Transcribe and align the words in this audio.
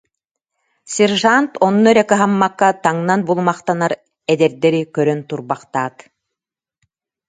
Сержант 0.93 1.51
онно 1.65 1.87
эрэ 1.93 2.03
кыһаммакка, 2.09 2.69
таҥнан 2.83 3.21
булумахтанар 3.27 3.93
«эдэрдэри» 4.31 4.81
көрөн 4.95 5.19
турбахтаат: 5.29 5.95